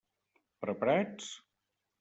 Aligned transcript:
Preparats? 0.65 1.31